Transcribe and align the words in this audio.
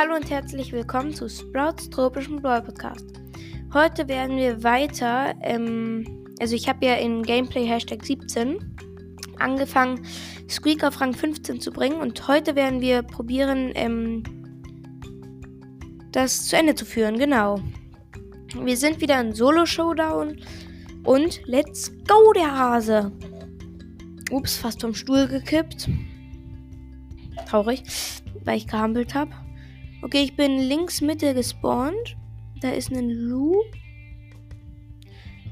Hallo 0.00 0.16
und 0.16 0.30
herzlich 0.30 0.72
willkommen 0.72 1.12
zu 1.12 1.28
Sprouts 1.28 1.90
tropischem 1.90 2.40
Brawl 2.40 2.62
Podcast. 2.62 3.20
Heute 3.74 4.08
werden 4.08 4.38
wir 4.38 4.64
weiter, 4.64 5.34
ähm, 5.42 6.24
also 6.40 6.54
ich 6.54 6.70
habe 6.70 6.86
ja 6.86 6.94
in 6.94 7.22
Gameplay 7.22 7.66
Hashtag 7.66 8.02
17 8.02 8.78
angefangen, 9.38 10.00
Squeak 10.48 10.84
auf 10.84 11.02
Rang 11.02 11.12
15 11.12 11.60
zu 11.60 11.70
bringen 11.70 12.00
und 12.00 12.26
heute 12.28 12.56
werden 12.56 12.80
wir 12.80 13.02
probieren, 13.02 13.72
ähm, 13.74 14.22
das 16.12 16.46
zu 16.46 16.56
Ende 16.56 16.74
zu 16.74 16.86
führen, 16.86 17.18
genau. 17.18 17.60
Wir 18.58 18.78
sind 18.78 19.02
wieder 19.02 19.20
in 19.20 19.34
Solo-Showdown 19.34 20.38
und 21.04 21.42
let's 21.44 21.92
go, 22.08 22.32
der 22.32 22.58
Hase. 22.58 23.12
Ups, 24.30 24.56
fast 24.56 24.80
vom 24.80 24.94
Stuhl 24.94 25.28
gekippt. 25.28 25.90
Traurig, 27.46 27.82
weil 28.46 28.56
ich 28.56 28.66
gehampelt 28.66 29.14
habe. 29.14 29.32
Okay, 30.02 30.22
ich 30.22 30.34
bin 30.34 30.58
links 30.58 31.00
Mitte 31.00 31.34
gespawnt. 31.34 32.16
Da 32.60 32.70
ist 32.70 32.90
ein 32.90 33.10
Lu. 33.10 33.62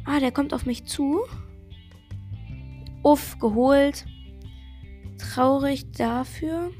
Ah, 0.05 0.21
der 0.21 0.33
kommt 0.33 0.55
auf 0.55 0.65
mich 0.65 0.85
zu. 0.87 1.21
Uff, 3.03 3.39
geholt. 3.39 4.07
Traurig 5.19 5.93
dafür. 5.93 6.71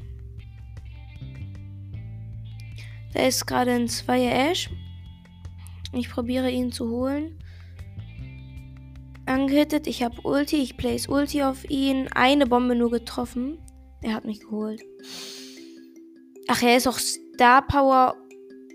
Da 3.13 3.27
ist 3.27 3.45
gerade 3.45 3.71
ein 3.71 3.87
Zweier 3.87 4.51
Ash. 4.51 4.69
Ich 5.93 6.09
probiere 6.09 6.49
ihn 6.49 6.71
zu 6.71 6.89
holen. 6.89 7.39
Angehittet, 9.25 9.85
ich 9.85 10.01
habe 10.01 10.21
Ulti, 10.21 10.55
ich 10.57 10.75
place 10.75 11.07
Ulti 11.07 11.43
auf 11.43 11.69
ihn. 11.69 12.07
Eine 12.07 12.47
Bombe 12.47 12.75
nur 12.75 12.89
getroffen. 12.89 13.59
Er 14.01 14.13
hat 14.15 14.25
mich 14.25 14.39
geholt. 14.39 14.81
Ach, 16.47 16.63
er 16.63 16.77
ist 16.77 16.87
auch 16.87 16.97
Star 17.39 17.65
Power 17.65 18.17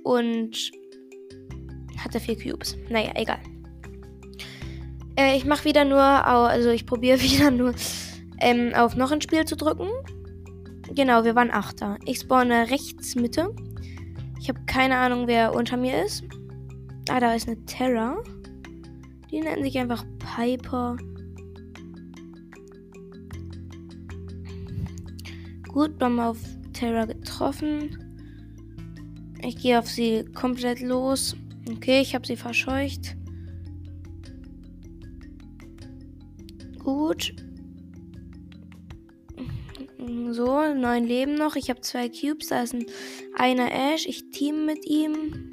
und 0.05 0.71
hatte 1.99 2.19
vier 2.19 2.35
Cubes. 2.35 2.79
Naja, 2.89 3.11
egal. 3.15 3.39
Äh, 5.17 5.37
ich 5.37 5.45
mache 5.45 5.67
wieder 5.67 5.85
nur, 5.85 6.01
also 6.01 6.71
ich 6.71 6.87
probiere 6.87 7.21
wieder 7.21 7.51
nur 7.51 7.75
ähm, 8.41 8.73
auf 8.75 8.97
noch 8.97 9.13
ein 9.13 9.21
Spiel 9.21 9.45
zu 9.45 9.55
drücken. 9.55 9.89
Genau, 10.95 11.25
wir 11.25 11.35
waren 11.35 11.51
Achter. 11.51 11.99
Ich 12.07 12.21
spawne 12.21 12.71
rechts 12.71 13.15
Mitte. 13.17 13.55
Ich 14.41 14.49
habe 14.49 14.61
keine 14.65 14.97
Ahnung, 14.97 15.27
wer 15.27 15.55
unter 15.55 15.77
mir 15.77 16.03
ist. 16.03 16.25
Ah, 17.11 17.21
da 17.21 17.35
ist 17.35 17.47
eine 17.47 17.63
Terra. 17.67 18.17
Die 19.31 19.41
nennen 19.41 19.63
sich 19.63 19.77
einfach 19.77 20.07
Piper. 20.37 20.97
Gut, 25.69 25.99
Bombe 25.99 26.25
auf 26.25 26.39
Terra 26.73 27.05
getroffen. 27.05 28.04
Ich 29.47 29.59
gehe 29.59 29.79
auf 29.79 29.89
sie 29.89 30.25
komplett 30.35 30.81
los. 30.81 31.37
Okay, 31.71 32.01
ich 32.01 32.15
habe 32.15 32.27
sie 32.27 32.37
verscheucht. 32.37 33.17
Gut. 36.79 37.35
So, 40.31 40.75
neun 40.75 41.05
Leben 41.05 41.35
noch. 41.35 41.57
Ich 41.57 41.71
habe 41.71 41.81
zwei 41.83 42.09
Cubes. 42.09 42.49
Da 42.49 42.63
ist 42.63 42.75
ein 42.75 42.87
einer 43.37 43.71
Ash. 43.71 44.07
Ich 44.07 44.31
team 44.31 44.67
mit 44.67 44.87
ihm. 44.87 45.51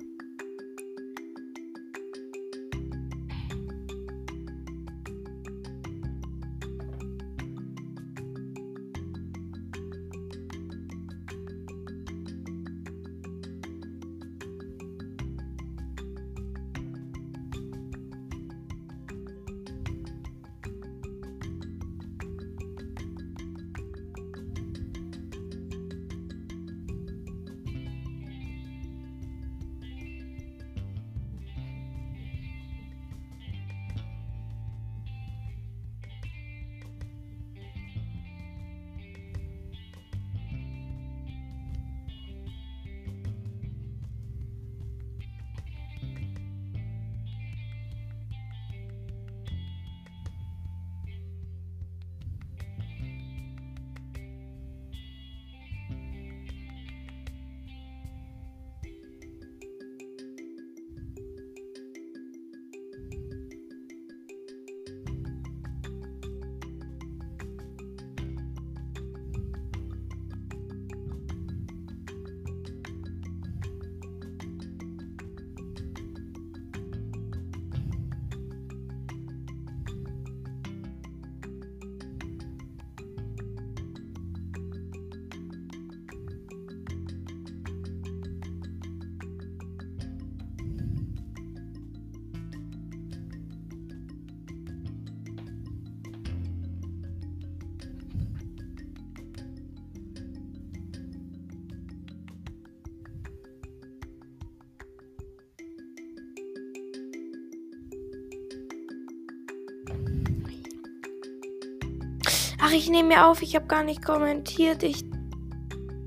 Ach, 112.71 112.75
ich 112.75 112.89
nehme 112.89 113.09
mir 113.09 113.27
auf, 113.27 113.41
ich 113.41 113.53
habe 113.57 113.67
gar 113.67 113.83
nicht 113.83 114.01
kommentiert. 114.01 114.81
Ich. 114.81 115.03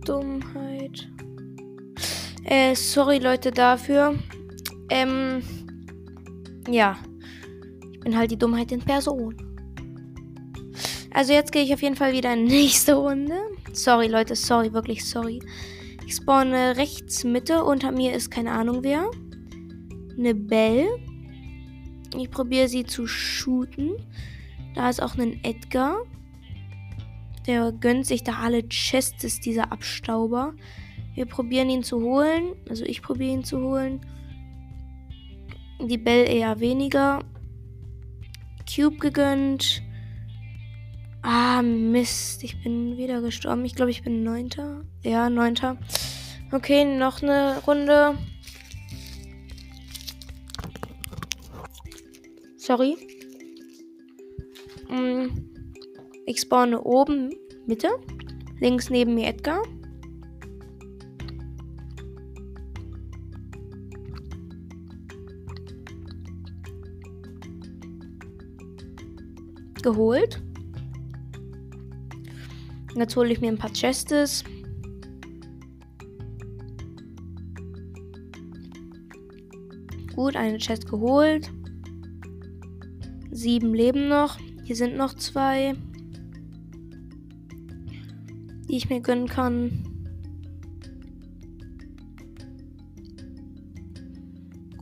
Dummheit. 0.06 1.10
Äh, 2.42 2.74
sorry 2.74 3.18
Leute 3.18 3.50
dafür. 3.50 4.14
Ähm. 4.88 5.42
Ja. 6.66 6.96
Ich 7.92 8.00
bin 8.00 8.16
halt 8.16 8.30
die 8.30 8.38
Dummheit 8.38 8.72
in 8.72 8.80
Person. 8.80 9.36
Also 11.12 11.34
jetzt 11.34 11.52
gehe 11.52 11.64
ich 11.64 11.74
auf 11.74 11.82
jeden 11.82 11.96
Fall 11.96 12.14
wieder 12.14 12.32
in 12.32 12.46
die 12.46 12.52
nächste 12.62 12.94
Runde. 12.94 13.36
Sorry 13.74 14.06
Leute, 14.06 14.34
sorry, 14.34 14.72
wirklich 14.72 15.04
sorry. 15.04 15.42
Ich 16.06 16.14
spawne 16.14 16.78
rechts 16.78 17.24
Mitte. 17.24 17.62
Unter 17.62 17.92
mir 17.92 18.14
ist 18.14 18.30
keine 18.30 18.52
Ahnung 18.52 18.82
wer. 18.82 19.10
Eine 20.16 20.34
Belle. 20.34 20.88
Ich 22.16 22.30
probiere 22.30 22.68
sie 22.68 22.86
zu 22.86 23.06
shooten. 23.06 23.96
Da 24.74 24.88
ist 24.88 25.02
auch 25.02 25.18
ein 25.18 25.44
Edgar. 25.44 25.98
Der 27.46 27.72
gönnt 27.72 28.06
sich 28.06 28.24
da 28.24 28.38
alle 28.38 28.68
Chests, 28.68 29.40
dieser 29.40 29.70
Abstauber. 29.70 30.54
Wir 31.14 31.26
probieren 31.26 31.70
ihn 31.70 31.82
zu 31.82 32.00
holen. 32.00 32.54
Also 32.68 32.84
ich 32.84 33.02
probiere 33.02 33.32
ihn 33.32 33.44
zu 33.44 33.60
holen. 33.60 34.00
Die 35.80 35.98
Bell 35.98 36.28
eher 36.28 36.60
weniger. 36.60 37.20
Cube 38.72 38.96
gegönnt. 38.96 39.82
Ah, 41.22 41.62
Mist. 41.62 42.42
Ich 42.44 42.62
bin 42.62 42.96
wieder 42.96 43.20
gestorben. 43.20 43.64
Ich 43.64 43.74
glaube, 43.74 43.90
ich 43.90 44.02
bin 44.02 44.24
Neunter. 44.24 44.84
Ja, 45.02 45.28
Neunter. 45.28 45.76
Okay, 46.52 46.84
noch 46.84 47.22
eine 47.22 47.58
Runde. 47.66 48.16
Sorry. 52.56 52.96
Mm. 54.88 55.53
Ich 56.26 56.40
spawne 56.40 56.80
oben 56.82 57.34
Mitte. 57.66 57.88
Links 58.60 58.88
neben 58.88 59.14
mir 59.14 59.28
Edgar. 59.28 59.62
Geholt. 69.82 70.42
Jetzt 72.96 73.16
hole 73.16 73.32
ich 73.32 73.40
mir 73.40 73.48
ein 73.48 73.58
paar 73.58 73.72
Chestes. 73.72 74.44
Gut, 80.14 80.36
eine 80.36 80.58
Chest 80.58 80.88
geholt. 80.88 81.50
Sieben 83.30 83.74
leben 83.74 84.08
noch. 84.08 84.38
Hier 84.62 84.76
sind 84.76 84.96
noch 84.96 85.12
zwei, 85.14 85.74
die 88.74 88.78
ich 88.78 88.90
mir 88.90 89.00
gönnen 89.00 89.28
kann. 89.28 89.70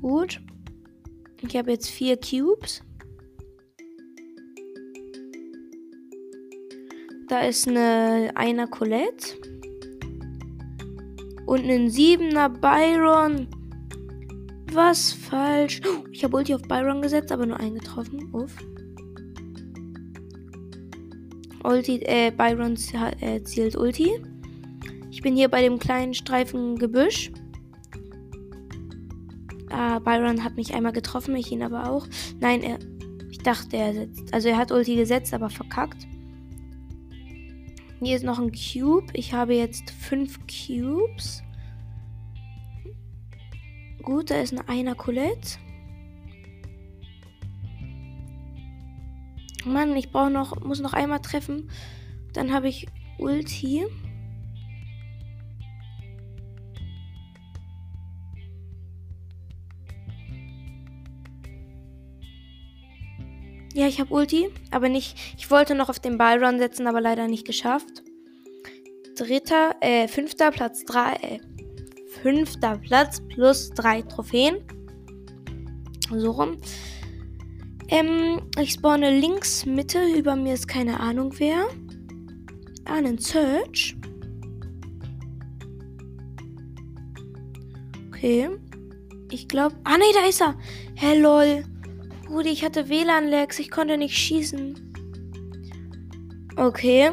Gut. 0.01 0.41
Ich 1.47 1.55
habe 1.55 1.73
jetzt 1.73 1.91
vier 1.91 2.17
Cubes. 2.17 2.83
Da 7.29 7.41
ist 7.41 7.69
eine 7.69 8.31
einer 8.35 8.67
Colette. 8.67 9.37
Und 11.45 11.69
ein 11.69 11.91
siebener 11.91 12.49
Byron. 12.49 13.47
Was 14.73 15.13
falsch? 15.13 15.83
Ich 16.13 16.25
habe 16.25 16.39
Ulti 16.39 16.55
auf 16.55 16.63
Byron 16.63 17.03
gesetzt, 17.03 17.31
aber 17.31 17.45
nur 17.45 17.61
eingetroffen. 17.61 18.33
Uff. 18.33 18.57
Ulti, 21.65 22.01
äh, 22.03 22.31
Byron 22.31 22.77
äh, 23.21 23.43
zielt 23.43 23.77
Ulti. 23.77 24.11
Ich 25.11 25.23
bin 25.23 25.37
hier 25.37 25.49
bei 25.49 25.63
dem 25.63 25.79
kleinen 25.79 26.15
Streifen 26.15 26.77
Gebüsch. 26.77 27.31
Ah, 29.71 29.99
Byron 29.99 30.43
hat 30.45 30.57
mich 30.57 30.75
einmal 30.75 30.93
getroffen, 30.93 31.37
ich 31.37 31.51
ihn 31.53 31.63
aber 31.63 31.91
auch. 31.91 32.07
Nein, 32.41 32.63
er. 32.63 32.79
Ich 33.31 33.39
dachte, 33.39 33.77
er 33.77 33.95
setzt. 33.95 34.35
Also 34.35 34.49
er 34.49 34.57
hat 34.57 34.71
Ulti 34.71 34.97
gesetzt, 34.97 35.33
aber 35.35 35.51
verkackt. 35.51 36.07
Hier 38.01 38.17
ist 38.17 38.25
noch 38.25 38.39
ein 38.39 38.53
Cube. 38.53 39.07
Ich 39.13 39.33
habe 39.33 39.55
jetzt 39.55 39.91
fünf 39.91 40.39
Cubes. 40.47 41.43
Gut, 44.03 44.31
da 44.31 44.41
ist 44.41 44.53
eine 44.53 44.69
Einer 44.69 44.95
Colette. 44.95 45.59
Mann, 49.65 49.97
ich 49.97 50.11
brauche 50.11 50.31
noch, 50.31 50.61
muss 50.61 50.81
noch 50.81 50.93
einmal 50.93 51.21
treffen. 51.21 51.71
Dann 52.33 52.53
habe 52.53 52.69
ich 52.69 52.87
Ulti. 53.19 53.85
Ja, 63.75 63.87
ich 63.87 64.01
habe 64.01 64.13
Ulti, 64.13 64.51
aber 64.71 64.89
nicht. 64.91 65.17
Ich 65.39 65.51
wollte 65.51 65.75
noch 65.75 65.89
auf 65.89 65.99
den 65.99 66.19
Ballrun 66.19 66.59
setzen, 66.59 66.87
aber 66.87 67.01
leider 67.01 67.27
nicht 67.27 67.47
geschafft. 67.47 68.03
Dritter, 69.17 69.77
äh, 69.81 70.09
fünfter 70.09 70.51
Platz, 70.51 70.85
drei, 70.85 71.15
äh, 71.15 71.39
fünfter 72.23 72.77
Platz 72.79 73.23
plus 73.29 73.71
drei 73.71 74.03
Trophäen. 74.03 74.57
So 76.11 76.33
rum. 76.33 76.59
Ähm, 77.93 78.41
ich 78.59 78.73
spawne 78.73 79.21
links 79.21 79.67
Mitte. 79.67 79.99
Über 80.17 80.35
mir 80.35 80.55
ist 80.55 80.67
keine 80.67 80.99
Ahnung 80.99 81.35
wer. 81.37 81.69
Ah, 82.87 82.95
einen 82.95 83.19
Search. 83.19 83.95
Okay. 88.09 88.49
Ich 89.31 89.47
glaube. 89.47 89.77
Ah, 89.85 89.99
nee, 89.99 90.05
da 90.15 90.27
ist 90.27 90.41
er. 90.41 90.57
Hey, 90.95 91.21
lol. 91.21 91.65
Brudi, 92.27 92.49
ich 92.49 92.65
hatte 92.65 92.89
WLAN-Lags. 92.89 93.59
Ich 93.59 93.71
konnte 93.71 93.99
nicht 93.99 94.17
schießen. 94.17 94.95
Okay. 96.57 97.11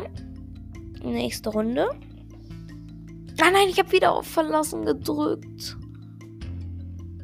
Nächste 1.03 1.49
Runde. 1.49 1.89
Ah 3.41 3.51
nein, 3.51 3.67
ich 3.67 3.79
habe 3.79 3.91
wieder 3.91 4.13
auf 4.13 4.27
Verlassen 4.27 4.85
gedrückt. 4.85 5.77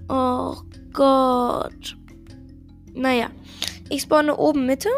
Oh 0.10 0.56
Gott. 0.92 1.98
Naja. 2.96 3.30
Ich 3.90 4.04
spawne 4.04 4.36
oben 4.38 4.66
Mitte. 4.66 4.90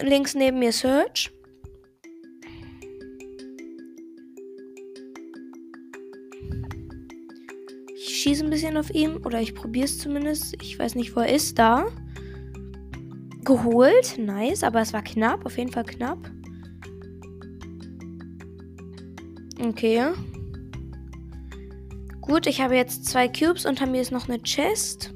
Links 0.00 0.34
neben 0.34 0.58
mir 0.58 0.72
Search. 0.72 1.30
schieße 8.28 8.44
ein 8.44 8.50
bisschen 8.50 8.76
auf 8.76 8.94
ihn. 8.94 9.16
Oder 9.18 9.40
ich 9.40 9.54
probiere 9.54 9.86
es 9.86 9.98
zumindest. 9.98 10.54
Ich 10.62 10.78
weiß 10.78 10.94
nicht, 10.94 11.16
wo 11.16 11.20
er 11.20 11.34
ist. 11.34 11.58
Da. 11.58 11.86
Geholt. 13.44 14.18
Nice. 14.18 14.64
Aber 14.64 14.80
es 14.80 14.92
war 14.92 15.02
knapp. 15.02 15.46
Auf 15.46 15.56
jeden 15.56 15.72
Fall 15.72 15.84
knapp. 15.84 16.18
Okay. 19.60 20.12
Gut, 22.20 22.46
ich 22.46 22.60
habe 22.60 22.76
jetzt 22.76 23.06
zwei 23.06 23.28
Cubes. 23.28 23.64
Unter 23.64 23.86
mir 23.86 24.02
ist 24.02 24.12
noch 24.12 24.28
eine 24.28 24.42
Chest. 24.42 25.14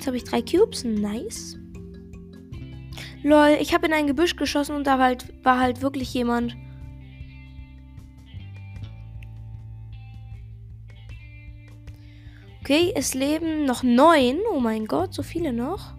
Jetzt 0.00 0.06
habe 0.06 0.16
ich 0.16 0.24
drei 0.24 0.40
Cubes. 0.40 0.82
Nice. 0.82 1.58
Lol, 3.22 3.58
ich 3.60 3.74
habe 3.74 3.86
in 3.86 3.92
ein 3.92 4.06
Gebüsch 4.06 4.34
geschossen 4.34 4.74
und 4.74 4.86
da 4.86 4.98
war 4.98 5.06
halt, 5.06 5.44
war 5.44 5.60
halt 5.60 5.82
wirklich 5.82 6.14
jemand. 6.14 6.56
Okay, 12.62 12.92
es 12.96 13.12
leben 13.12 13.66
noch 13.66 13.82
neun. 13.82 14.38
Oh 14.54 14.60
mein 14.60 14.86
Gott, 14.86 15.12
so 15.12 15.22
viele 15.22 15.52
noch. 15.52 15.94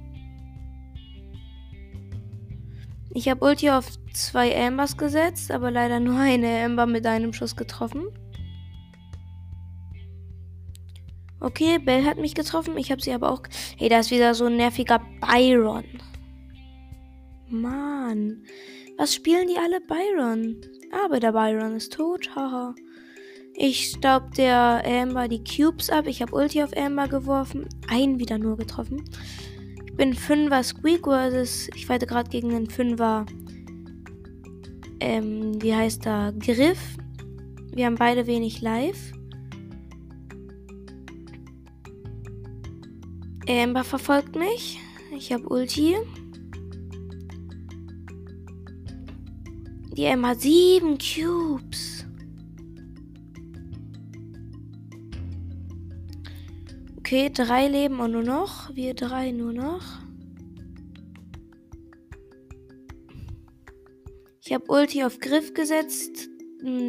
Ich 3.13 3.29
habe 3.29 3.45
Ulti 3.45 3.69
auf 3.69 3.85
zwei 4.13 4.55
Ambers 4.65 4.97
gesetzt, 4.97 5.51
aber 5.51 5.69
leider 5.69 5.99
nur 5.99 6.17
eine 6.17 6.63
Amber 6.63 6.87
mit 6.87 7.05
einem 7.05 7.33
Schuss 7.33 7.55
getroffen. 7.55 8.07
Okay, 11.41 11.79
Bell 11.79 12.05
hat 12.05 12.17
mich 12.17 12.35
getroffen. 12.35 12.77
Ich 12.77 12.91
habe 12.91 13.01
sie 13.01 13.11
aber 13.11 13.31
auch. 13.31 13.41
Hey, 13.77 13.89
da 13.89 13.99
ist 13.99 14.11
wieder 14.11 14.35
so 14.35 14.45
ein 14.45 14.57
nerviger 14.57 15.01
Byron. 15.19 15.83
Mann. 17.49 18.43
Was 18.97 19.15
spielen 19.15 19.47
die 19.47 19.57
alle 19.57 19.81
Byron? 19.81 20.55
Aber 21.03 21.19
der 21.19 21.31
Byron 21.31 21.75
ist 21.75 21.93
tot. 21.93 22.29
Haha. 22.35 22.75
Ich 23.55 23.89
staub 23.89 24.33
der 24.35 24.83
Amber 24.85 25.27
die 25.27 25.43
Cubes 25.43 25.89
ab. 25.89 26.05
Ich 26.05 26.21
habe 26.21 26.35
Ulti 26.35 26.61
auf 26.61 26.77
Amber 26.77 27.07
geworfen. 27.07 27.67
Einen 27.89 28.19
wieder 28.19 28.37
nur 28.37 28.55
getroffen. 28.55 29.03
Ich 29.85 29.95
bin 29.95 30.13
5er 30.13 30.63
Squeak 30.63 31.05
versus. 31.05 31.69
Ich 31.75 31.89
weite 31.89 32.05
gerade 32.05 32.29
gegen 32.29 32.53
einen 32.53 32.67
5er. 32.67 33.25
Ähm, 34.99 35.61
wie 35.61 35.73
heißt 35.73 36.05
da? 36.05 36.31
Griff. 36.37 36.79
Wir 37.73 37.87
haben 37.87 37.95
beide 37.95 38.27
wenig 38.27 38.61
Live. 38.61 39.13
Amber 43.59 43.83
verfolgt 43.83 44.35
mich. 44.35 44.79
Ich 45.15 45.31
habe 45.31 45.47
Ulti. 45.49 45.95
Die 49.93 50.07
Amber 50.07 50.29
hat 50.29 50.41
sieben 50.41 50.97
Cubes. 50.97 52.05
Okay, 56.97 57.29
drei 57.33 57.67
leben 57.67 57.99
und 57.99 58.11
nur 58.11 58.23
noch. 58.23 58.73
Wir 58.75 58.93
drei 58.93 59.31
nur 59.31 59.53
noch. 59.53 59.99
Ich 64.43 64.53
habe 64.53 64.65
Ulti 64.69 65.03
auf 65.03 65.19
Griff 65.19 65.53
gesetzt. 65.53 66.29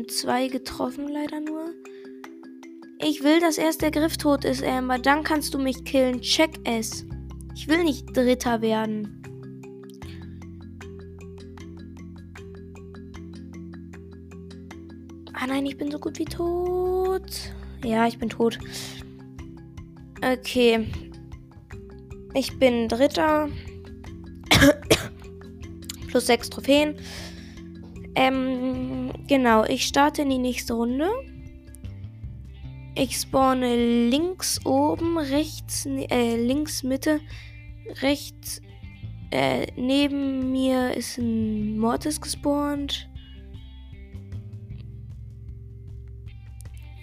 Zwei 0.08 0.48
getroffen 0.48 1.08
leider 1.08 1.40
nur. 1.40 1.74
Ich 3.04 3.24
will, 3.24 3.40
dass 3.40 3.58
erst 3.58 3.82
der 3.82 3.90
Griff 3.90 4.16
tot 4.16 4.44
ist, 4.44 4.62
Amber. 4.62 4.96
Dann 4.96 5.24
kannst 5.24 5.52
du 5.54 5.58
mich 5.58 5.84
killen. 5.84 6.20
Check 6.20 6.60
es. 6.62 7.04
Ich 7.52 7.66
will 7.66 7.82
nicht 7.82 8.16
Dritter 8.16 8.62
werden. 8.62 9.18
Ah 15.32 15.48
nein, 15.48 15.66
ich 15.66 15.76
bin 15.76 15.90
so 15.90 15.98
gut 15.98 16.20
wie 16.20 16.24
tot. 16.24 17.32
Ja, 17.84 18.06
ich 18.06 18.18
bin 18.20 18.28
tot. 18.28 18.60
Okay. 20.24 20.86
Ich 22.34 22.56
bin 22.60 22.88
Dritter. 22.88 23.48
Plus 26.06 26.26
sechs 26.26 26.48
Trophäen. 26.50 26.94
Ähm, 28.14 29.10
genau. 29.26 29.64
Ich 29.64 29.86
starte 29.86 30.22
in 30.22 30.30
die 30.30 30.38
nächste 30.38 30.74
Runde. 30.74 31.08
Ich 32.94 33.16
spawne 33.16 34.10
links 34.10 34.64
oben, 34.66 35.16
rechts, 35.16 35.86
äh, 35.86 36.36
links 36.36 36.82
Mitte, 36.82 37.20
rechts, 38.02 38.60
äh, 39.30 39.66
neben 39.76 40.52
mir 40.52 40.94
ist 40.94 41.16
ein 41.16 41.78
Mortis 41.78 42.20
gespawnt. 42.20 43.08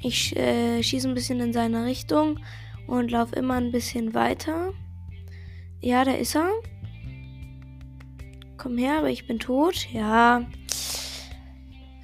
Ich 0.04 0.36
äh, 0.38 0.84
schieße 0.84 1.10
ein 1.10 1.16
bisschen 1.16 1.40
in 1.40 1.54
seine 1.54 1.86
Richtung 1.86 2.40
und 2.86 3.10
laufe 3.10 3.36
immer 3.36 3.56
ein 3.56 3.72
bisschen 3.72 4.14
weiter. 4.14 4.74
Ja, 5.82 6.06
da 6.06 6.12
ist 6.12 6.36
er. 6.36 6.52
Komm 8.58 8.78
her, 8.78 9.00
aber 9.00 9.10
ich 9.10 9.26
bin 9.26 9.40
tot. 9.40 9.88
Ja. 9.92 10.46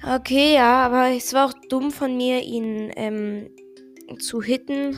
Okay, 0.02 0.54
ja, 0.54 0.84
aber 0.84 1.10
es 1.10 1.32
war 1.34 1.46
auch 1.46 1.54
dumm 1.68 1.90
von 1.90 2.16
mir, 2.16 2.42
ihn 2.42 2.90
ähm, 2.96 3.48
zu 4.18 4.42
hitten. 4.42 4.96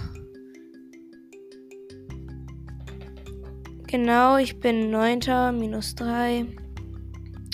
Genau, 3.86 4.36
ich 4.36 4.60
bin 4.60 4.90
9. 4.90 5.58
minus 5.58 5.94
3. 5.94 6.46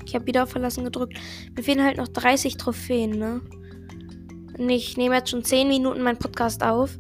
Ich 0.04 0.14
habe 0.14 0.26
wieder 0.26 0.42
auf 0.42 0.50
Verlassen 0.50 0.84
gedrückt. 0.84 1.18
Mir 1.56 1.62
fehlen 1.62 1.82
halt 1.82 1.96
noch 1.96 2.08
30 2.08 2.56
Trophäen, 2.56 3.10
ne? 3.10 3.40
Und 4.58 4.68
ich 4.68 4.96
nehme 4.96 5.14
jetzt 5.16 5.30
schon 5.30 5.44
10 5.44 5.68
Minuten 5.68 6.02
meinen 6.02 6.18
Podcast 6.18 6.62
auf. 6.62 6.98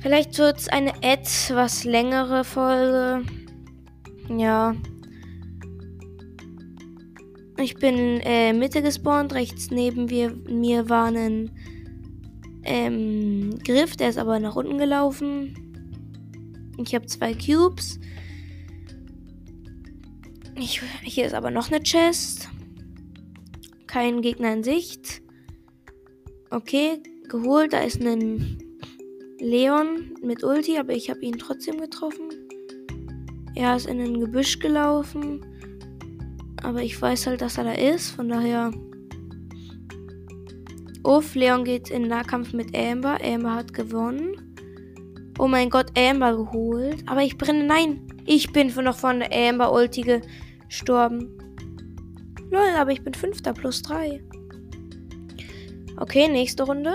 Vielleicht 0.00 0.36
wird 0.38 0.58
es 0.58 0.68
eine 0.68 0.92
etwas 1.02 1.84
längere 1.84 2.44
Folge. 2.44 3.24
Ja. 4.28 4.74
Ich 7.58 7.76
bin 7.76 8.20
äh, 8.20 8.52
Mitte 8.52 8.82
gespawnt. 8.82 9.32
Rechts 9.32 9.70
neben 9.70 10.10
wir, 10.10 10.34
mir 10.48 10.88
war 10.88 11.06
ein 11.06 11.50
ähm, 12.64 13.58
Griff. 13.64 13.96
Der 13.96 14.08
ist 14.08 14.18
aber 14.18 14.38
nach 14.38 14.56
unten 14.56 14.78
gelaufen. 14.78 15.54
Ich 16.78 16.94
habe 16.94 17.06
zwei 17.06 17.34
Cubes. 17.34 18.00
Ich, 20.56 20.80
hier 21.02 21.26
ist 21.26 21.34
aber 21.34 21.50
noch 21.50 21.70
eine 21.70 21.82
Chest. 21.82 22.48
Kein 23.86 24.22
Gegner 24.22 24.52
in 24.52 24.64
Sicht. 24.64 25.22
Okay, 26.50 27.02
geholt. 27.28 27.72
Da 27.72 27.80
ist 27.80 28.00
ein 28.00 28.58
Leon 29.38 30.14
mit 30.22 30.44
Ulti, 30.44 30.78
aber 30.78 30.92
ich 30.92 31.10
habe 31.10 31.20
ihn 31.20 31.38
trotzdem 31.38 31.80
getroffen. 31.80 32.28
Er 33.54 33.76
ist 33.76 33.86
in 33.86 34.00
ein 34.00 34.20
Gebüsch 34.20 34.58
gelaufen. 34.58 35.44
Aber 36.62 36.82
ich 36.82 37.00
weiß 37.00 37.26
halt, 37.26 37.40
dass 37.40 37.58
er 37.58 37.64
da 37.64 37.72
ist. 37.72 38.10
Von 38.10 38.28
daher. 38.28 38.72
Uff, 41.04 41.34
Leon 41.34 41.64
geht 41.64 41.90
in 41.90 42.06
Nahkampf 42.06 42.52
mit 42.52 42.76
Amber. 42.76 43.18
Amber 43.24 43.54
hat 43.54 43.74
gewonnen. 43.74 44.54
Oh 45.38 45.48
mein 45.48 45.68
Gott, 45.68 45.98
Amber 45.98 46.36
geholt. 46.36 47.02
Aber 47.06 47.22
ich 47.22 47.36
brenne. 47.36 47.64
Nein, 47.64 48.06
ich 48.24 48.52
bin 48.52 48.68
noch 48.68 48.96
von 48.96 49.20
der 49.20 49.32
Amber 49.32 49.72
Ulti 49.72 50.20
gestorben. 50.68 51.38
Lol, 52.50 52.68
aber 52.76 52.92
ich 52.92 53.02
bin 53.02 53.14
Fünfter 53.14 53.52
plus 53.52 53.82
drei. 53.82 54.22
Okay, 55.96 56.28
nächste 56.28 56.64
Runde. 56.64 56.94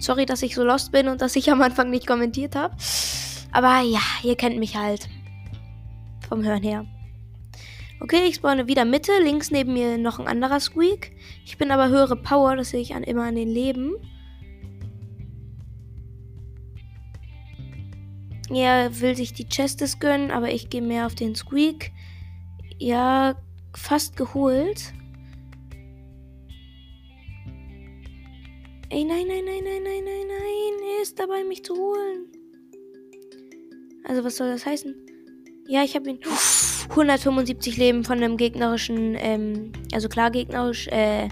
Sorry, 0.00 0.26
dass 0.26 0.42
ich 0.42 0.54
so 0.54 0.64
lost 0.64 0.90
bin 0.90 1.06
und 1.08 1.20
dass 1.20 1.36
ich 1.36 1.50
am 1.50 1.62
Anfang 1.62 1.90
nicht 1.90 2.06
kommentiert 2.06 2.56
habe. 2.56 2.74
Aber 3.52 3.80
ja, 3.82 4.00
ihr 4.24 4.34
kennt 4.34 4.58
mich 4.58 4.76
halt. 4.76 5.08
Vom 6.28 6.42
Hören 6.42 6.62
her. 6.62 6.86
Okay, 8.00 8.26
ich 8.26 8.36
spawne 8.36 8.66
wieder 8.66 8.84
Mitte. 8.84 9.12
Links 9.22 9.52
neben 9.52 9.74
mir 9.74 9.98
noch 9.98 10.18
ein 10.18 10.26
anderer 10.26 10.58
Squeak. 10.58 11.12
Ich 11.44 11.58
bin 11.58 11.70
aber 11.70 11.88
höhere 11.88 12.16
Power, 12.16 12.56
das 12.56 12.70
sehe 12.70 12.80
ich 12.80 12.94
an, 12.94 13.02
immer 13.02 13.24
an 13.24 13.34
den 13.34 13.48
Leben. 13.48 13.94
Er 18.50 19.00
will 19.00 19.16
sich 19.16 19.32
die 19.32 19.48
Chestes 19.48 19.98
gönnen, 19.98 20.30
aber 20.30 20.52
ich 20.52 20.68
gehe 20.68 20.82
mehr 20.82 21.06
auf 21.06 21.14
den 21.14 21.34
Squeak. 21.34 21.92
Ja, 22.78 23.36
fast 23.74 24.16
geholt. 24.16 24.92
Ey, 28.90 29.04
nein, 29.04 29.26
nein, 29.26 29.44
nein, 29.46 29.64
nein, 29.64 29.82
nein, 29.82 30.04
nein, 30.04 30.26
nein. 30.26 30.96
Er 30.96 31.02
ist 31.02 31.18
dabei, 31.18 31.44
mich 31.44 31.64
zu 31.64 31.74
holen. 31.74 32.26
Also, 34.04 34.22
was 34.22 34.36
soll 34.36 34.48
das 34.48 34.66
heißen? 34.66 34.94
Ja, 35.68 35.82
ich 35.84 35.94
habe 35.94 36.10
ihn. 36.10 36.18
175 36.90 37.76
Leben 37.76 38.04
von 38.04 38.18
einem 38.18 38.36
gegnerischen, 38.36 39.16
ähm, 39.18 39.72
also 39.92 40.08
klar 40.08 40.30
gegnerisch, 40.30 40.88
äh, 40.88 41.28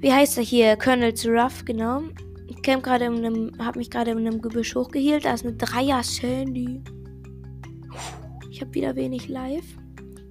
wie 0.00 0.12
heißt 0.12 0.38
er 0.38 0.44
hier? 0.44 0.76
Colonel 0.76 1.12
Ruff, 1.26 1.64
genau. 1.64 2.02
Ich 2.46 2.62
camp 2.62 2.82
gerade 2.82 3.06
in 3.06 3.24
einem, 3.24 3.52
hab 3.58 3.76
mich 3.76 3.90
gerade 3.90 4.12
in 4.12 4.18
einem 4.18 4.40
Gebüsch 4.40 4.74
hochgehielt. 4.74 5.24
Da 5.24 5.34
ist 5.34 5.44
eine 5.44 5.56
Dreier-Sandy. 5.56 6.82
Ich 8.50 8.60
habe 8.60 8.74
wieder 8.74 8.96
wenig 8.96 9.28
live. 9.28 9.64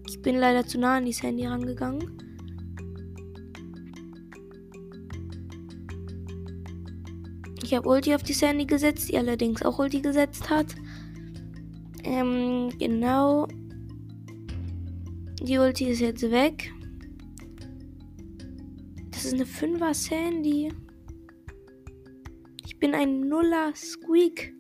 Ich 0.08 0.22
bin 0.22 0.38
leider 0.38 0.66
zu 0.66 0.80
nah 0.80 0.98
an 0.98 1.06
die 1.06 1.14
Sandy 1.14 1.46
rangegangen. 1.46 2.20
Ich 7.64 7.76
habe 7.76 7.88
Ulti 7.88 8.16
auf 8.16 8.24
die 8.24 8.34
Sandy 8.34 8.66
gesetzt, 8.66 9.10
die 9.10 9.18
allerdings 9.18 9.62
auch 9.62 9.78
Ulti 9.78 10.02
gesetzt 10.02 10.50
hat. 10.50 10.68
Ähm, 12.10 12.72
genau. 12.80 13.48
Die 15.44 15.60
Ulti 15.60 15.90
ist 15.90 16.00
jetzt 16.00 16.24
weg. 16.32 16.74
Das 19.12 19.26
ist 19.26 19.36
eine 19.36 19.46
5er 19.46 19.94
Sandy. 19.94 20.74
Ich 22.66 22.80
bin 22.80 22.96
ein 22.96 23.22
Nuller 23.28 23.74
Squeak. 23.76 24.56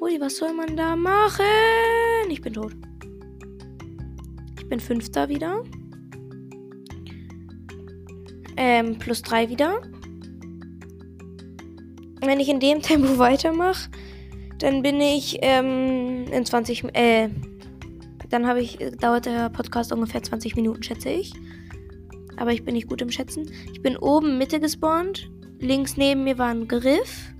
Ui, 0.00 0.18
was 0.18 0.38
soll 0.38 0.54
man 0.54 0.74
da 0.74 0.96
machen? 0.96 1.44
Ich 2.30 2.40
bin 2.40 2.54
tot. 2.54 2.74
Ich 4.58 4.66
bin 4.66 4.80
Fünfter 4.80 5.28
wieder. 5.28 5.62
Ähm, 8.56 8.98
plus 8.98 9.20
drei 9.20 9.50
wieder. 9.50 9.82
Wenn 12.24 12.38
ich 12.38 12.48
in 12.48 12.60
dem 12.60 12.80
Tempo 12.80 13.18
weitermache, 13.18 13.90
dann 14.58 14.82
bin 14.82 15.00
ich 15.00 15.38
ähm, 15.42 16.24
in 16.30 16.46
20, 16.46 16.94
äh, 16.94 17.28
dann 18.28 18.46
habe 18.46 18.60
ich, 18.60 18.78
dauert 19.00 19.26
der 19.26 19.50
Podcast 19.50 19.92
ungefähr 19.92 20.22
20 20.22 20.54
Minuten, 20.54 20.84
schätze 20.84 21.10
ich. 21.10 21.32
Aber 22.36 22.52
ich 22.52 22.64
bin 22.64 22.74
nicht 22.74 22.88
gut 22.88 23.02
im 23.02 23.10
Schätzen. 23.10 23.50
Ich 23.72 23.82
bin 23.82 23.96
oben 23.96 24.38
Mitte 24.38 24.60
gespawnt. 24.60 25.30
Links 25.58 25.96
neben 25.96 26.24
mir 26.24 26.38
war 26.38 26.48
ein 26.48 26.68
Griff. 26.68 27.34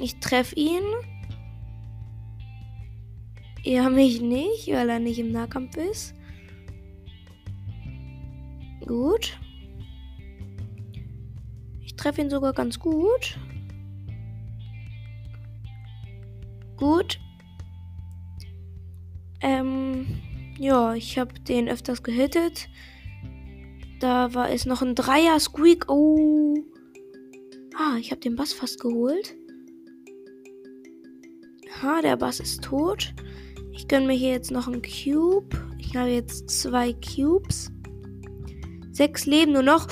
Ich 0.00 0.18
treffe 0.20 0.54
ihn. 0.56 0.82
Er 3.64 3.90
mich 3.90 4.22
nicht, 4.22 4.68
weil 4.68 4.88
er 4.88 4.98
nicht 4.98 5.18
im 5.18 5.30
Nahkampf 5.30 5.76
ist. 5.76 6.14
Gut. 8.86 9.39
Treffe 12.00 12.22
ihn 12.22 12.30
sogar 12.30 12.54
ganz 12.54 12.78
gut. 12.78 13.38
Gut. 16.78 17.20
Ähm. 19.42 20.06
Ja, 20.58 20.94
ich 20.94 21.18
habe 21.18 21.34
den 21.40 21.68
öfters 21.68 22.02
gehittet. 22.02 22.70
Da 23.98 24.32
war 24.32 24.50
es 24.50 24.64
noch 24.64 24.80
ein 24.80 24.94
Dreier 24.94 25.38
Squeak. 25.38 25.90
Oh. 25.90 26.54
Ah, 27.76 27.98
ich 27.98 28.10
habe 28.10 28.20
den 28.22 28.34
Bass 28.34 28.54
fast 28.54 28.80
geholt. 28.80 29.34
Ha, 31.82 32.00
der 32.00 32.16
Bass 32.16 32.40
ist 32.40 32.64
tot. 32.64 33.14
Ich 33.72 33.88
gönne 33.88 34.06
mir 34.06 34.16
hier 34.16 34.30
jetzt 34.30 34.50
noch 34.50 34.68
einen 34.68 34.80
Cube. 34.80 35.54
Ich 35.76 35.94
habe 35.96 36.08
jetzt 36.08 36.48
zwei 36.48 36.94
Cubes. 36.94 37.70
Sechs 38.90 39.26
Leben 39.26 39.52
nur 39.52 39.62
noch. 39.62 39.86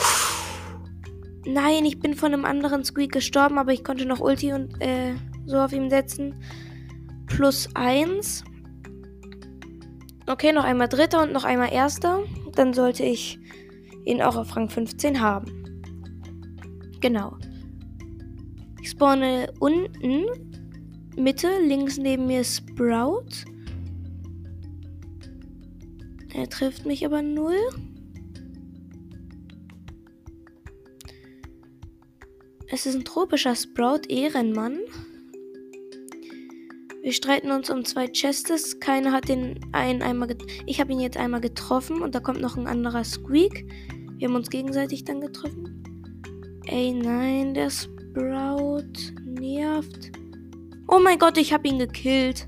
Nein, 1.51 1.87
ich 1.87 1.99
bin 1.99 2.13
von 2.13 2.35
einem 2.35 2.45
anderen 2.45 2.85
Squeak 2.85 3.11
gestorben, 3.11 3.57
aber 3.57 3.73
ich 3.73 3.83
konnte 3.83 4.05
noch 4.05 4.21
Ulti 4.21 4.53
und 4.53 4.83
äh, 4.83 5.15
so 5.47 5.57
auf 5.57 5.73
ihn 5.73 5.89
setzen. 5.89 6.35
Plus 7.27 7.71
eins. 7.75 8.45
Okay, 10.27 10.53
noch 10.53 10.65
einmal 10.65 10.89
dritter 10.89 11.23
und 11.23 11.33
noch 11.33 11.45
einmal 11.45 11.73
erster. 11.73 12.23
Dann 12.55 12.75
sollte 12.75 13.03
ich 13.03 13.39
ihn 14.05 14.21
auch 14.21 14.37
auf 14.37 14.55
Rang 14.55 14.69
15 14.69 15.23
haben. 15.23 15.73
Genau. 17.01 17.39
Ich 18.83 18.91
spawne 18.91 19.51
unten, 19.59 20.27
Mitte, 21.17 21.49
links 21.65 21.97
neben 21.97 22.27
mir 22.27 22.45
Sprout. 22.45 23.47
Er 26.35 26.47
trifft 26.51 26.85
mich 26.85 27.07
aber 27.07 27.23
null. 27.23 27.57
Es 32.79 32.87
ist 32.87 32.95
ein 32.95 33.05
tropischer 33.05 33.57
Sprout, 33.57 34.03
Ehrenmann. 34.09 34.79
Wir 37.03 37.13
streiten 37.13 37.51
uns 37.51 37.71
um 37.71 37.85
zwei 37.85 38.07
Chestes. 38.07 38.79
Keiner 38.79 39.11
hat 39.11 39.29
den 39.29 39.59
einen 39.73 40.01
einmal 40.01 40.29
Ich 40.65 40.79
habe 40.81 40.93
ihn 40.93 41.01
jetzt 41.01 41.17
einmal 41.17 41.41
getroffen 41.41 42.03
und 42.03 42.15
da 42.15 42.21
kommt 42.21 42.41
noch 42.41 42.57
ein 42.57 42.69
anderer 42.69 43.03
Squeak. 43.03 43.69
Wir 44.19 44.29
haben 44.29 44.37
uns 44.37 44.49
gegenseitig 44.49 45.03
dann 45.03 45.21
getroffen. 45.21 45.83
Ey, 46.67 46.93
nein, 46.93 47.53
der 47.53 47.71
Sprout 47.71 48.85
nervt. 49.25 50.13
Oh 50.87 51.01
mein 51.01 51.19
Gott, 51.19 51.37
ich 51.37 51.53
habe 51.53 51.67
ihn 51.67 51.81
gekillt. 51.81 52.47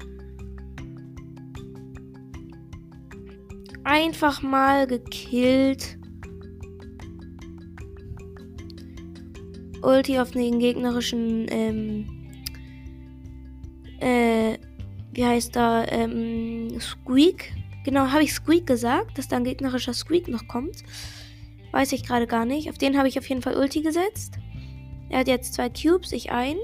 Einfach 3.83 4.43
mal 4.43 4.87
gekillt. 4.87 5.99
Ulti 9.83 10.19
auf 10.19 10.31
den 10.31 10.59
gegnerischen 10.59 11.47
ähm, 11.51 12.21
äh, 14.01 14.59
wie 15.13 15.25
heißt 15.25 15.55
da, 15.57 15.85
ähm, 15.87 16.79
Squeak. 16.81 17.53
Genau, 17.85 18.11
habe 18.11 18.23
ich 18.23 18.33
Squeak 18.33 18.67
gesagt, 18.67 19.19
dass 19.19 19.29
da 19.29 19.37
ein 19.37 19.45
gegnerischer 19.45 19.95
Squeak 19.95 20.29
noch 20.29 20.47
kommt. 20.49 20.83
Weiß 21.73 21.93
ich 21.93 22.05
gerade 22.05 22.27
gar 22.27 22.45
nicht. 22.45 22.69
Auf 22.71 22.79
den 22.79 22.97
habe 22.97 23.09
ich 23.09 23.19
auf 23.19 23.29
jeden 23.29 23.43
Fall 23.43 23.57
Ulti 23.57 23.83
gesetzt. 23.83 24.39
Er 25.09 25.21
hat 25.21 25.29
jetzt 25.29 25.55
zwei 25.55 25.69
Cubes, 25.69 26.13
ich 26.13 26.31
ein. 26.31 26.57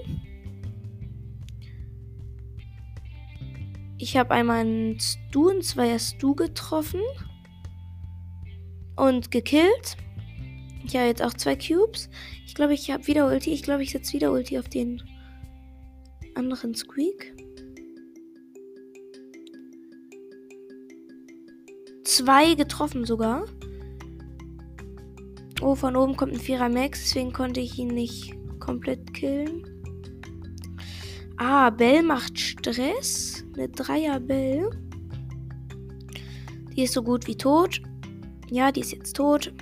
Ich 3.99 4.17
habe 4.17 4.33
einmal 4.33 4.61
einen 4.61 5.01
Stu, 5.01 5.49
einen 5.49 5.63
Zweier 5.63 5.99
Stu 5.99 6.35
getroffen. 6.35 7.01
Und 8.97 9.31
gekillt. 9.31 9.97
Habe 10.95 11.07
jetzt 11.07 11.23
auch 11.23 11.35
zwei 11.35 11.57
Cubes. 11.57 12.09
Ich 12.47 12.55
glaube, 12.55 12.75
ich 12.75 12.91
habe 12.91 13.07
wieder 13.07 13.27
Ulti. 13.27 13.53
Ich 13.53 13.63
glaube, 13.63 13.83
ich 13.83 13.91
setze 13.91 14.13
wieder 14.13 14.33
Ulti 14.33 14.59
auf 14.59 14.69
den 14.69 15.03
anderen 16.35 16.75
Squeak. 16.75 17.35
Zwei 22.05 22.55
getroffen 22.55 23.05
sogar. 23.05 23.47
Oh, 25.61 25.75
von 25.75 25.97
oben 25.97 26.17
kommt 26.17 26.35
ein 26.35 26.41
Vierer 26.41 26.69
Max, 26.69 27.03
deswegen 27.03 27.33
konnte 27.33 27.61
ich 27.61 27.79
ihn 27.79 27.89
nicht 27.89 28.35
komplett 28.61 29.13
killen. 29.15 29.65
Ah, 31.39 31.71
Bell 31.71 32.03
macht 32.03 32.39
Stress. 32.39 33.45
Eine 33.55 33.69
Dreier 33.69 34.21
Bell. 34.21 34.71
Die 36.75 36.83
ist 36.83 36.93
so 36.93 37.03
gut 37.03 37.27
wie 37.27 37.37
tot. 37.37 37.81
Ja, 38.51 38.71
die 38.71 38.81
ist 38.81 38.93
jetzt 38.93 39.17
tot. 39.17 39.53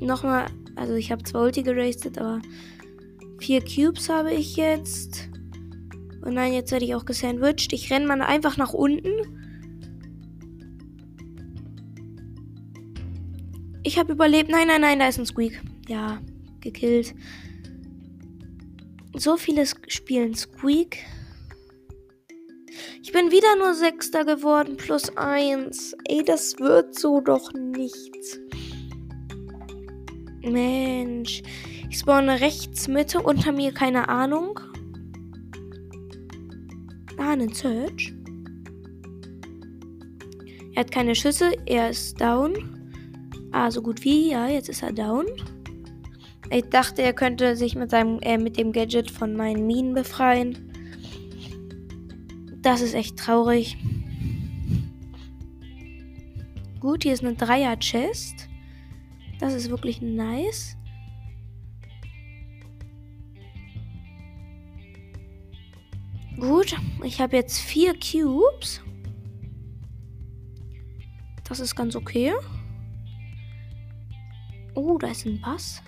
Nochmal, 0.00 0.46
also 0.76 0.94
ich 0.94 1.10
habe 1.10 1.22
zwei 1.24 1.40
Ulti 1.40 1.62
gerastet, 1.62 2.18
aber 2.18 2.40
vier 3.38 3.60
Cubes 3.60 4.08
habe 4.08 4.32
ich 4.32 4.56
jetzt. 4.56 5.28
Und 6.22 6.34
nein, 6.34 6.52
jetzt 6.52 6.70
werde 6.72 6.84
ich 6.84 6.94
auch 6.94 7.04
gesandwiched. 7.04 7.72
Ich 7.72 7.90
renne 7.90 8.06
mal 8.06 8.20
einfach 8.20 8.56
nach 8.56 8.72
unten. 8.72 9.10
Ich 13.82 13.98
habe 13.98 14.12
überlebt. 14.12 14.50
Nein, 14.50 14.68
nein, 14.68 14.82
nein, 14.82 14.98
da 14.98 15.08
ist 15.08 15.18
ein 15.18 15.26
Squeak. 15.26 15.62
Ja, 15.88 16.20
gekillt. 16.60 17.14
So 19.16 19.36
viele 19.36 19.64
spielen 19.88 20.34
Squeak. 20.34 20.98
Ich 23.02 23.12
bin 23.12 23.30
wieder 23.30 23.56
nur 23.56 23.74
Sechster 23.74 24.24
geworden, 24.24 24.76
plus 24.76 25.16
eins. 25.16 25.94
Ey, 26.04 26.22
das 26.22 26.58
wird 26.58 26.98
so 26.98 27.20
doch 27.20 27.52
nichts. 27.54 28.38
Mensch. 30.52 31.42
Ich 31.90 31.98
spawne 31.98 32.40
rechts, 32.40 32.88
Mitte, 32.88 33.22
unter 33.22 33.52
mir 33.52 33.72
keine 33.72 34.08
Ahnung. 34.08 34.60
Ah, 37.16 37.32
einen 37.32 37.52
Search. 37.52 38.14
Er 40.74 40.80
hat 40.80 40.92
keine 40.92 41.14
Schüsse, 41.14 41.52
er 41.66 41.90
ist 41.90 42.20
down. 42.20 42.54
Ah, 43.52 43.70
so 43.70 43.82
gut 43.82 44.04
wie, 44.04 44.30
ja, 44.30 44.48
jetzt 44.48 44.68
ist 44.68 44.82
er 44.82 44.92
down. 44.92 45.26
Ich 46.50 46.64
dachte, 46.70 47.02
er 47.02 47.12
könnte 47.12 47.56
sich 47.56 47.74
mit 47.74 47.90
seinem, 47.90 48.20
äh, 48.20 48.38
mit 48.38 48.56
dem 48.56 48.72
Gadget 48.72 49.10
von 49.10 49.36
meinen 49.36 49.66
Minen 49.66 49.94
befreien. 49.94 50.56
Das 52.62 52.80
ist 52.80 52.94
echt 52.94 53.18
traurig. 53.18 53.76
Gut, 56.80 57.02
hier 57.02 57.12
ist 57.12 57.24
eine 57.24 57.34
Dreier-Chest. 57.34 58.47
Das 59.38 59.54
ist 59.54 59.70
wirklich 59.70 60.00
nice. 60.00 60.76
Gut, 66.38 66.76
ich 67.02 67.20
habe 67.20 67.36
jetzt 67.36 67.58
vier 67.58 67.94
Cubes. 67.94 68.80
Das 71.48 71.60
ist 71.60 71.74
ganz 71.74 71.96
okay. 71.96 72.32
Oh, 74.74 74.98
da 74.98 75.08
ist 75.08 75.26
ein 75.26 75.40
Bass. 75.40 75.82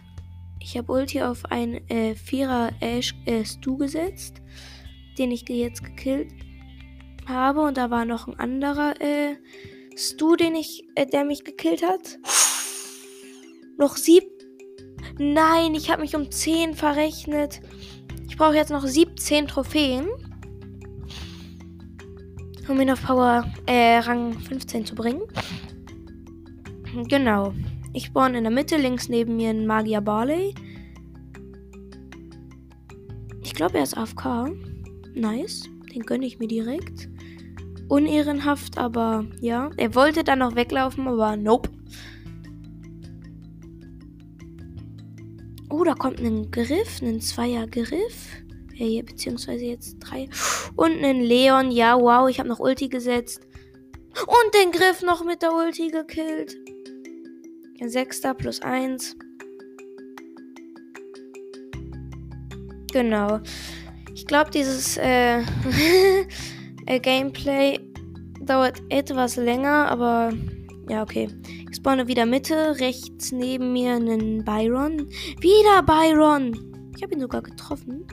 Ich 0.59 0.77
habe 0.77 0.91
Ulti 0.93 1.23
auf 1.23 1.45
einen 1.47 1.89
äh, 1.89 2.15
Vierer 2.15 2.73
Ash 2.81 3.15
äh, 3.27 3.45
Stu 3.45 3.77
gesetzt, 3.77 4.43
den 5.19 5.31
ich 5.31 5.49
jetzt 5.49 5.85
gekillt 5.85 6.33
habe. 7.27 7.61
Und 7.61 7.77
da 7.77 7.91
war 7.91 8.05
noch 8.05 8.27
ein 8.27 8.39
anderer 8.39 9.01
äh, 9.01 9.37
Stu, 9.97 10.35
den 10.35 10.57
ich, 10.57 10.89
äh, 10.97 11.07
der 11.07 11.25
mich 11.25 11.45
gekillt 11.45 11.83
hat. 11.83 12.19
Noch 13.81 13.97
sieb. 13.97 14.25
Nein, 15.19 15.75
ich 15.75 15.91
habe 15.91 16.03
mich 16.03 16.15
um 16.15 16.31
10 16.31 16.75
verrechnet. 16.75 17.63
Ich 18.29 18.37
brauche 18.37 18.55
jetzt 18.55 18.71
noch 18.71 18.87
17 18.87 19.49
Trophäen. 19.49 20.07
Um 22.69 22.79
ihn 22.79 22.91
auf 22.91 23.03
Power 23.03 23.51
äh, 23.65 23.97
Rang 24.01 24.39
15 24.39 24.85
zu 24.85 24.95
bringen. 24.95 25.23
Genau. 27.09 27.55
Ich 27.95 28.05
spawn 28.05 28.35
in 28.35 28.45
der 28.45 28.53
Mitte, 28.53 28.77
links 28.77 29.09
neben 29.09 29.37
mir 29.37 29.49
ein 29.49 29.67
Magier 29.67 30.03
Barley. 30.03 30.55
Ich 33.43 33.55
glaube, 33.55 33.79
er 33.79 33.85
ist 33.85 33.97
AFK. 33.97 34.51
Nice. 35.15 35.63
Den 35.95 36.03
gönne 36.03 36.27
ich 36.27 36.39
mir 36.39 36.49
direkt. 36.49 37.09
Unehrenhaft, 37.89 38.77
aber 38.77 39.25
ja. 39.41 39.71
Er 39.79 39.95
wollte 39.95 40.23
dann 40.23 40.41
noch 40.41 40.55
weglaufen, 40.55 41.09
aber 41.09 41.39
nope. 41.39 41.71
Oh, 45.81 45.85
da 45.85 45.95
kommt 45.95 46.21
ein 46.21 46.51
Griff, 46.51 47.01
ein 47.01 47.23
Zweier-Griff. 47.23 48.27
Ja, 48.75 48.85
hier, 48.85 49.03
beziehungsweise 49.03 49.65
jetzt 49.65 49.97
drei. 49.99 50.29
Und 50.77 51.03
ein 51.03 51.23
Leon. 51.23 51.71
Ja, 51.71 51.99
wow, 51.99 52.29
ich 52.29 52.39
habe 52.39 52.51
noch 52.51 52.61
Ulti 52.61 52.89
gesetzt. 52.89 53.41
Und 54.27 54.55
den 54.55 54.73
Griff 54.73 55.01
noch 55.01 55.25
mit 55.25 55.41
der 55.41 55.55
Ulti 55.55 55.89
gekillt. 55.89 56.55
Sechster 57.83 58.35
plus 58.35 58.61
eins. 58.61 59.17
Genau. 62.93 63.41
Ich 64.15 64.27
glaube, 64.27 64.51
dieses 64.51 64.99
äh, 64.99 65.41
äh, 66.85 67.01
Gameplay 67.01 67.81
dauert 68.43 68.83
etwas 68.91 69.37
länger, 69.37 69.89
aber 69.89 70.35
ja, 70.91 71.03
okay. 71.03 71.29
Ich 71.71 71.77
spawne 71.77 72.09
wieder 72.09 72.27
Mitte, 72.27 72.81
rechts 72.81 73.31
neben 73.31 73.73
mir 73.73 73.95
einen 73.95 74.45
Byron. 74.45 75.09
Wieder 75.41 75.83
Byron! 75.85 76.91
Ich 76.97 77.03
habe 77.03 77.15
ihn 77.15 77.21
sogar 77.21 77.43
getroffen. 77.43 78.05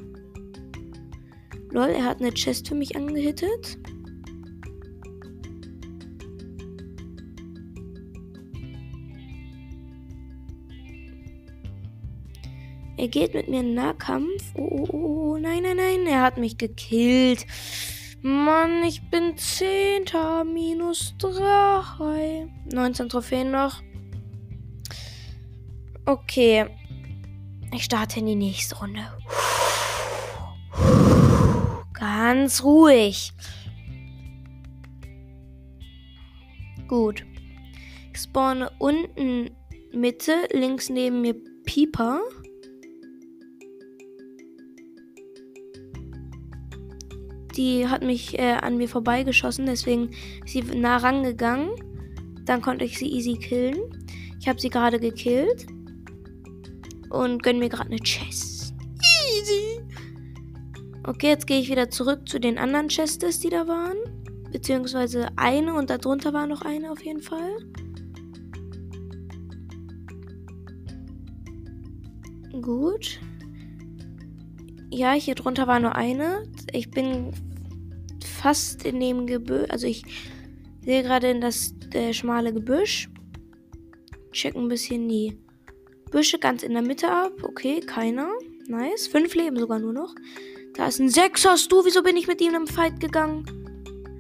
Lol, 1.72 1.90
er 1.90 2.06
hat 2.06 2.22
eine 2.22 2.32
Chest 2.32 2.68
für 2.68 2.76
mich 2.76 2.96
angehittet. 2.96 3.80
Er 12.98 13.08
geht 13.08 13.34
mit 13.34 13.48
mir 13.48 13.62
in 13.62 13.74
Nahkampf. 13.74 14.54
Oh, 14.56 14.62
oh, 14.62 14.88
oh, 14.92 15.32
oh, 15.32 15.38
nein, 15.38 15.64
nein, 15.64 15.78
nein. 15.78 16.06
Er 16.08 16.22
hat 16.22 16.38
mich 16.38 16.58
gekillt. 16.58 17.46
Mann, 18.22 18.84
ich 18.84 19.10
bin 19.10 19.38
Zehnter. 19.38 20.44
Minus 20.44 21.16
3. 21.20 22.48
19 22.74 23.10
Trophäen 23.10 23.52
noch. 23.52 23.82
Okay. 26.06 26.66
Ich 27.74 27.84
starte 27.84 28.20
in 28.20 28.26
die 28.26 28.36
nächste 28.36 28.78
Runde. 28.78 29.02
Ganz 31.94 32.64
ruhig. 32.64 33.34
Gut. 36.88 37.26
Ich 38.14 38.22
spawne 38.22 38.72
unten 38.80 39.52
Mitte, 39.92 40.48
links 40.54 40.90
neben 40.90 41.22
mir 41.22 41.36
Pieper. 41.66 42.22
Die 47.58 47.88
hat 47.88 48.04
mich 48.04 48.38
äh, 48.38 48.54
an 48.54 48.78
mir 48.78 48.88
vorbeigeschossen, 48.88 49.66
deswegen 49.66 50.12
ist 50.46 50.54
sie 50.54 50.62
nah 50.62 50.98
rangegangen. 50.98 51.72
Dann 52.46 52.62
konnte 52.62 52.86
ich 52.86 52.98
sie 52.98 53.12
easy 53.12 53.34
killen. 53.34 53.78
Ich 54.40 54.48
habe 54.48 54.60
sie 54.60 54.70
gerade 54.70 55.00
gekillt. 55.00 55.66
Und 57.10 57.42
gönn 57.42 57.58
mir 57.58 57.70
gerade 57.70 57.90
eine 57.90 58.00
Chest. 58.00 58.74
Easy. 59.34 59.82
Okay, 61.04 61.30
jetzt 61.30 61.48
gehe 61.48 61.60
ich 61.60 61.70
wieder 61.70 61.90
zurück 61.90 62.30
zu 62.30 62.40
den 62.40 62.58
anderen 62.58 62.90
Chests, 62.90 63.40
die 63.40 63.50
da 63.50 63.68
waren. 63.68 63.98
Beziehungsweise 64.52 65.28
eine 65.36 65.74
und 65.74 65.90
darunter 65.90 66.34
war 66.34 66.48
noch 66.48 66.62
eine 66.62 66.92
auf 66.92 67.04
jeden 67.04 67.22
Fall. 67.22 67.58
Gut. 72.62 73.20
Ja, 74.90 75.14
hier 75.14 75.36
drunter 75.36 75.68
war 75.68 75.80
nur 75.80 75.96
eine. 75.96 76.44
Ich 76.72 76.92
bin 76.92 77.32
fast 78.38 78.86
in 78.86 79.00
dem 79.00 79.26
Gebüsch. 79.26 79.70
Also 79.70 79.88
ich 79.88 80.04
sehe 80.84 81.04
gerade 81.04 81.30
in 81.30 81.42
das 81.42 81.74
äh, 81.94 82.14
schmale 82.14 82.54
Gebüsch. 82.54 83.10
Check 84.32 84.56
ein 84.56 84.68
bisschen 84.68 85.08
die 85.10 85.38
Büsche 86.12 86.40
ganz 86.40 86.64
in 86.64 86.74
der 86.74 86.82
Mitte 86.82 87.10
ab. 87.10 87.34
Okay, 87.44 87.80
keiner. 87.80 88.30
Nice. 88.68 89.08
Fünf 89.08 89.34
Leben 89.36 89.58
sogar 89.58 89.80
nur 89.80 89.94
noch. 89.94 90.14
Da 90.76 90.88
ist 90.88 91.00
ein 91.00 91.10
Sechser. 91.10 91.56
Du, 91.70 91.84
wieso 91.86 92.04
bin 92.04 92.18
ich 92.18 92.28
mit 92.28 92.42
ihm 92.42 92.54
im 92.54 92.68
Fight 92.68 93.00
gegangen? 93.00 93.46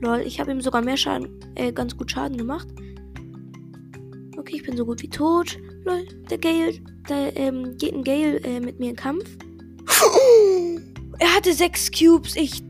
Lol, 0.01 0.21
ich 0.25 0.39
habe 0.39 0.51
ihm 0.51 0.61
sogar 0.61 0.81
mehr 0.81 0.97
Schaden, 0.97 1.39
äh, 1.55 1.71
ganz 1.71 1.97
gut 1.97 2.11
Schaden 2.11 2.37
gemacht. 2.37 2.67
Okay, 4.37 4.57
ich 4.57 4.63
bin 4.63 4.77
so 4.77 4.85
gut 4.85 5.01
wie 5.01 5.09
tot. 5.09 5.57
Lol, 5.85 6.05
der 6.29 6.37
Gale, 6.37 6.79
da 7.07 7.29
ähm, 7.35 7.77
geht 7.77 7.93
ein 7.93 8.03
Gale 8.03 8.39
äh, 8.43 8.59
mit 8.59 8.79
mir 8.79 8.91
in 8.91 8.95
Kampf. 8.95 9.25
Er 11.19 11.35
hatte 11.35 11.53
sechs 11.53 11.89
Cubes, 11.91 12.35
ich 12.35 12.61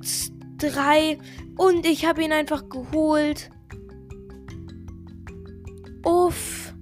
drei. 0.58 1.18
Und 1.58 1.86
ich 1.86 2.06
habe 2.06 2.24
ihn 2.24 2.32
einfach 2.32 2.70
geholt. 2.70 3.50
Uff. 6.04 6.74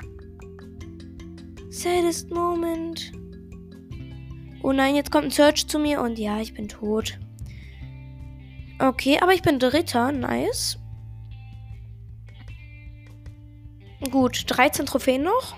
Saddest 1.69 2.31
Moment. 2.31 3.11
Oh 4.63 4.71
nein, 4.71 4.95
jetzt 4.95 5.11
kommt 5.11 5.25
ein 5.25 5.31
Search 5.31 5.67
zu 5.67 5.77
mir 5.77 6.01
und 6.01 6.17
ja, 6.17 6.39
ich 6.39 6.53
bin 6.53 6.67
tot. 6.67 7.19
Okay, 8.79 9.19
aber 9.21 9.33
ich 9.33 9.41
bin 9.41 9.59
Dritter. 9.59 10.11
Nice. 10.11 10.79
Gut, 14.11 14.43
13 14.47 14.85
Trophäen 14.85 15.23
noch. 15.23 15.55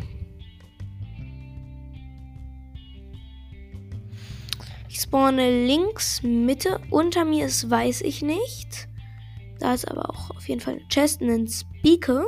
Spawne 5.08 5.66
links, 5.66 6.22
Mitte. 6.22 6.82
Unter 6.90 7.24
mir 7.24 7.46
ist, 7.46 7.70
weiß 7.70 8.02
ich 8.02 8.22
nicht. 8.22 8.90
Da 9.60 9.74
ist 9.74 9.90
aber 9.90 10.10
auch 10.10 10.32
auf 10.32 10.48
jeden 10.50 10.60
Fall 10.60 10.76
eine 10.76 10.88
Chest 10.90 11.22
und 11.22 11.30
ein 11.30 11.48
Speaker. 11.48 12.26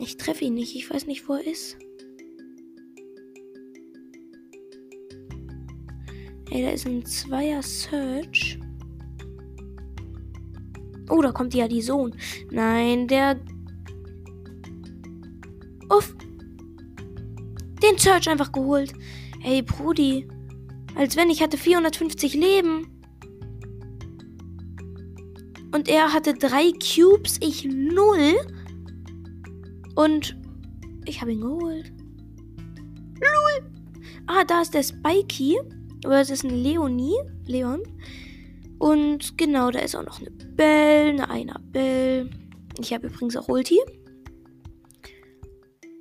Ich 0.00 0.16
treffe 0.16 0.44
ihn 0.44 0.54
nicht. 0.54 0.74
Ich 0.74 0.90
weiß 0.90 1.06
nicht, 1.06 1.28
wo 1.28 1.34
er 1.34 1.46
ist. 1.46 1.76
Ey, 6.50 6.62
da 6.62 6.70
ist 6.70 6.86
ein 6.86 7.04
Zweier 7.04 7.62
Search. 7.62 8.58
Oh, 11.10 11.20
da 11.20 11.32
kommt 11.32 11.52
ja 11.52 11.68
die 11.68 11.82
Sohn. 11.82 12.14
Nein, 12.50 13.06
der. 13.08 13.38
Uff. 15.90 16.14
Den 17.82 17.98
Search 17.98 18.28
einfach 18.28 18.52
geholt. 18.52 18.92
Ey, 19.42 19.62
Brudi. 19.62 20.26
Als 20.94 21.16
wenn 21.16 21.30
ich 21.30 21.42
hatte 21.42 21.58
450 21.58 22.34
Leben. 22.34 22.86
Und 25.72 25.88
er 25.88 26.12
hatte 26.12 26.34
drei 26.34 26.70
Cubes, 26.72 27.38
ich 27.40 27.64
null. 27.64 28.36
Und 29.96 30.36
ich 31.04 31.20
habe 31.20 31.32
ihn 31.32 31.40
geholt. 31.40 31.92
Lul. 33.14 33.70
Ah, 34.26 34.44
da 34.44 34.62
ist 34.62 34.72
der 34.72 34.82
Spikey. 34.82 35.58
Oder 36.06 36.20
es 36.20 36.30
ist 36.30 36.44
ein 36.44 36.50
Leonie. 36.50 37.16
Leon. 37.46 37.82
Und 38.78 39.36
genau, 39.36 39.70
da 39.70 39.80
ist 39.80 39.96
auch 39.96 40.04
noch 40.04 40.20
eine 40.20 40.30
Bell, 40.30 41.10
eine 41.10 41.28
Annabelle. 41.28 42.30
Ich 42.78 42.92
habe 42.92 43.06
übrigens 43.06 43.36
auch 43.36 43.48
Ulti. 43.48 43.80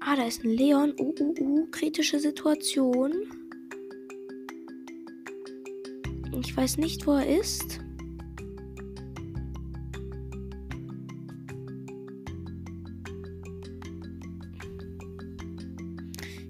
Ah, 0.06 0.18
da 0.18 0.24
ist 0.24 0.44
ein 0.44 0.50
Leon. 0.50 0.94
Uh, 1.00 1.14
uh, 1.18 1.34
uh. 1.40 1.68
Kritische 1.72 2.20
Situation. 2.20 3.14
Ich 6.42 6.58
weiß 6.58 6.78
nicht, 6.78 7.08
wo 7.08 7.14
er 7.14 7.40
ist. 7.40 7.80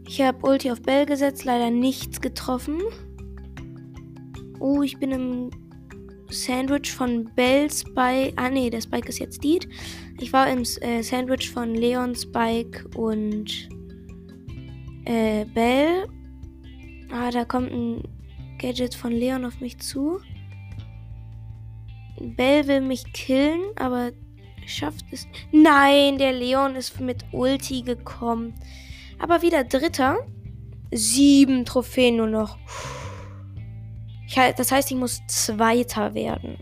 Ich 0.08 0.20
habe 0.20 0.48
Ulti 0.48 0.72
auf 0.72 0.82
Bell 0.82 1.06
gesetzt, 1.06 1.46
leider 1.46 1.70
nichts 1.70 2.22
getroffen. 2.22 2.82
Oh, 4.60 4.82
ich 4.82 4.98
bin 4.98 5.12
im 5.12 5.50
Sandwich 6.34 6.92
von 6.92 7.26
Bell, 7.36 7.72
Spike. 7.72 8.34
Ah, 8.36 8.50
nee, 8.50 8.70
der 8.70 8.82
Spike 8.82 9.08
ist 9.08 9.20
jetzt 9.20 9.44
Deed. 9.44 9.68
Ich 10.20 10.34
war 10.34 10.50
im 10.50 10.64
äh, 10.82 11.02
Sandwich 11.02 11.50
von 11.52 11.76
Leon, 11.76 12.16
Spike 12.16 12.88
und 12.98 13.70
äh, 15.06 15.46
Bell. 15.46 16.08
Ah, 17.12 17.32
da 17.32 17.46
kommt 17.46 17.72
ein 17.72 18.04
Gadget 18.58 18.96
von 18.96 19.12
Leon 19.12 19.46
auf 19.46 19.60
mich 19.62 19.78
zu. 19.80 20.20
Bell 22.20 22.68
will 22.68 22.82
mich 22.82 23.04
killen, 23.14 23.62
aber 23.76 24.12
schafft 24.66 25.06
es. 25.12 25.28
Nein, 25.52 26.18
der 26.18 26.34
Leon 26.34 26.76
ist 26.76 27.00
mit 27.00 27.26
Ulti 27.32 27.82
gekommen. 27.82 28.54
Aber 29.20 29.42
wieder 29.42 29.64
Dritter. 29.64 30.18
Sieben 30.92 31.66
Trophäen 31.66 32.18
nur 32.18 32.28
noch. 32.28 32.58
Ich, 32.58 33.03
das 34.36 34.72
heißt, 34.72 34.92
ich 34.92 34.98
muss 34.98 35.22
Zweiter 35.28 36.14
werden. 36.14 36.58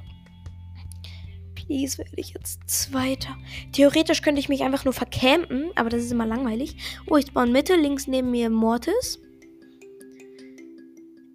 Please 1.55 1.97
werde 1.97 2.11
ich 2.17 2.33
jetzt 2.33 2.59
Zweiter. 2.67 3.35
Theoretisch 3.71 4.21
könnte 4.21 4.39
ich 4.39 4.49
mich 4.49 4.63
einfach 4.63 4.83
nur 4.83 4.93
vercampen, 4.93 5.71
aber 5.75 5.89
das 5.89 6.03
ist 6.03 6.11
immer 6.11 6.25
langweilig. 6.25 6.75
Oh, 7.09 7.17
ich 7.17 7.27
spawn 7.27 7.51
Mitte, 7.51 7.75
links 7.75 8.07
neben 8.07 8.31
mir 8.31 8.49
Mortis. 8.49 9.19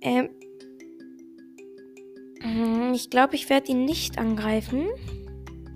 Ähm. 0.03 0.29
Hm, 2.43 2.93
ich 2.95 3.11
glaube, 3.11 3.35
ich 3.35 3.49
werde 3.49 3.73
ihn 3.73 3.85
nicht 3.85 4.19
angreifen. 4.19 4.87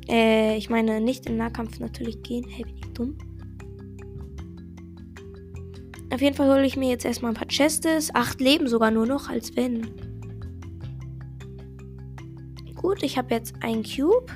Äh, 0.08 0.56
ich 0.56 0.68
meine, 0.68 1.00
nicht 1.00 1.26
im 1.26 1.36
Nahkampf 1.36 1.78
natürlich 1.80 2.22
gehen. 2.22 2.46
Hey, 2.48 2.64
bin 2.64 2.76
ich 2.76 2.92
dumm? 2.92 3.18
Auf 6.12 6.20
jeden 6.20 6.36
Fall 6.36 6.52
hole 6.52 6.66
ich 6.66 6.76
mir 6.76 6.90
jetzt 6.90 7.04
erstmal 7.04 7.30
ein 7.32 7.36
paar 7.36 7.48
Chestes. 7.48 8.14
Acht 8.14 8.40
Leben 8.40 8.68
sogar 8.68 8.90
nur 8.90 9.06
noch, 9.06 9.28
als 9.28 9.56
wenn. 9.56 10.09
Gut, 12.80 13.02
ich 13.02 13.18
habe 13.18 13.34
jetzt 13.34 13.54
ein 13.60 13.82
Cube. 13.82 14.32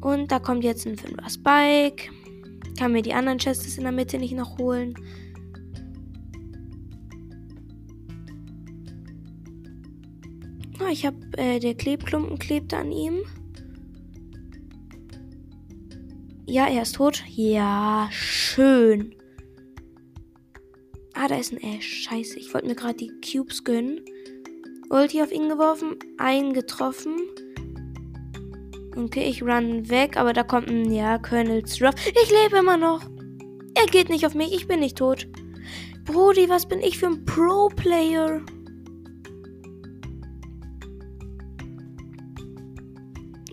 Und 0.00 0.32
da 0.32 0.40
kommt 0.40 0.64
jetzt 0.64 0.88
ein 0.88 0.96
5er 0.96 1.30
Spike. 1.30 2.10
Kann 2.76 2.90
mir 2.90 3.02
die 3.02 3.14
anderen 3.14 3.38
Chestes 3.38 3.78
in 3.78 3.84
der 3.84 3.92
Mitte 3.92 4.18
nicht 4.18 4.34
noch 4.34 4.58
holen. 4.58 4.94
Oh, 10.80 10.88
ich 10.90 11.06
habe 11.06 11.16
äh, 11.36 11.60
der 11.60 11.76
Klebklumpen 11.76 12.40
klebte 12.40 12.76
an 12.76 12.90
ihm. 12.90 13.20
Ja, 16.44 16.66
er 16.66 16.82
ist 16.82 16.96
tot. 16.96 17.22
Ja, 17.28 18.08
schön. 18.10 19.14
Ah, 21.14 21.28
da 21.28 21.36
ist 21.38 21.52
ein 21.52 21.62
Ash. 21.62 22.02
Scheiße, 22.02 22.36
ich 22.36 22.52
wollte 22.52 22.66
mir 22.66 22.74
gerade 22.74 22.96
die 22.96 23.12
Cubes 23.20 23.62
gönnen. 23.62 24.00
Ulti 24.88 25.22
auf 25.22 25.32
ihn 25.32 25.48
geworfen, 25.48 25.96
einen 26.18 26.52
getroffen. 26.52 27.16
Okay, 28.96 29.28
ich 29.28 29.42
run 29.42 29.88
weg, 29.88 30.16
aber 30.16 30.32
da 30.32 30.42
kommt 30.42 30.68
ein, 30.68 30.90
ja, 30.92 31.18
Colonel's 31.18 31.82
Ruff. 31.82 31.94
Ich 32.06 32.30
lebe 32.30 32.58
immer 32.58 32.76
noch. 32.76 33.02
Er 33.74 33.86
geht 33.86 34.08
nicht 34.08 34.24
auf 34.24 34.34
mich, 34.34 34.54
ich 34.54 34.66
bin 34.66 34.80
nicht 34.80 34.96
tot. 34.96 35.28
Brody, 36.04 36.48
was 36.48 36.66
bin 36.66 36.80
ich 36.80 36.98
für 36.98 37.06
ein 37.06 37.24
Pro-Player? 37.24 38.40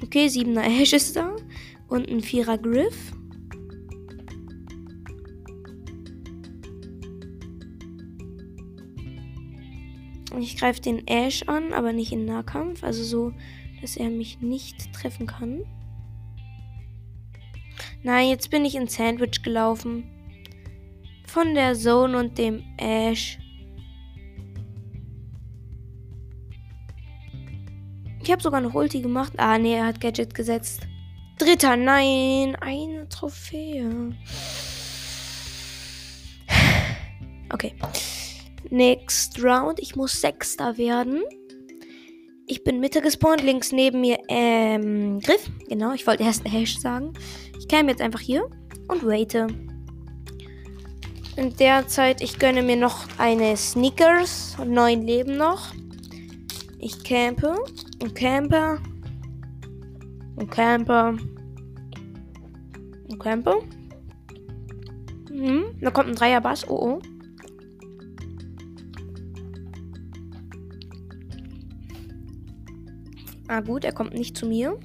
Okay, 0.04 0.28
7er 0.28 0.82
Ash 0.82 0.93
ist 0.93 1.15
da 1.15 1.36
und 1.88 2.08
ein 2.10 2.22
Vierer 2.22 2.58
Griff. 2.58 3.12
Ich 10.43 10.58
greife 10.58 10.82
den 10.82 11.08
Ash 11.08 11.43
an, 11.43 11.71
aber 11.71 11.93
nicht 11.93 12.12
in 12.12 12.25
Nahkampf. 12.25 12.84
Also 12.84 13.01
so, 13.06 13.34
dass 13.82 13.95
er 13.95 14.10
mich 14.10 14.41
nicht 14.41 14.91
treffen 14.91 15.25
kann. 15.25 15.62
Nein, 18.03 18.27
jetzt 18.27 18.49
bin 18.49 18.65
ich 18.65 18.75
in 18.75 18.88
Sandwich 18.88 19.41
gelaufen. 19.41 20.03
Von 21.27 21.56
der 21.56 21.75
Zone 21.75 22.17
und 22.19 22.38
dem 22.38 22.62
Ash. 22.77 23.39
Ich 28.21 28.29
habe 28.29 28.43
sogar 28.43 28.60
noch 28.60 28.73
Ulti 28.73 29.01
gemacht. 29.01 29.32
Ah, 29.38 29.58
nee, 29.58 29.75
er 29.75 29.86
hat 29.86 30.01
Gadget 30.01 30.34
gesetzt. 30.34 30.82
Dritter, 31.38 31.77
nein. 31.77 32.58
Eine 32.60 33.08
Trophäe. 33.08 34.13
Okay. 37.49 37.75
Next 38.73 39.41
Round. 39.43 39.79
Ich 39.79 39.95
muss 39.95 40.19
Sechster 40.19 40.79
werden. 40.79 41.21
Ich 42.47 42.63
bin 42.63 42.79
Mitte 42.79 43.01
gespawnt, 43.01 43.43
links 43.43 43.71
neben 43.71 44.01
mir 44.01 44.17
ähm, 44.29 45.19
Griff. 45.19 45.47
Genau, 45.69 45.93
ich 45.93 46.07
wollte 46.07 46.23
erst 46.23 46.43
Hash 46.51 46.79
sagen. 46.79 47.13
Ich 47.59 47.67
käme 47.67 47.91
jetzt 47.91 48.01
einfach 48.01 48.19
hier 48.19 48.49
und 48.88 49.05
waite. 49.05 49.45
In 51.36 51.55
der 51.57 51.88
Zeit, 51.88 52.21
ich 52.23 52.39
gönne 52.39 52.63
mir 52.63 52.75
noch 52.75 53.05
eine 53.19 53.55
Sneakers. 53.55 54.57
Neun 54.65 55.03
Leben 55.03 55.38
noch. 55.38 55.71
Ich 56.79 57.03
campe 57.03 57.55
und 58.01 58.15
campe 58.15 58.79
und 60.36 60.49
campe 60.49 61.17
und 63.07 63.19
campe. 63.19 63.53
Hm, 65.29 65.65
da 65.79 65.91
kommt 65.91 66.09
ein 66.09 66.15
Dreier 66.15 66.41
Bass. 66.41 66.67
Oh 66.67 66.97
oh. 66.97 67.12
Ah 73.54 73.62
gut, 73.62 73.84
er 73.84 73.92
kommt 73.92 74.16
nicht 74.16 74.36
zu 74.36 74.48
mir. 74.48 74.80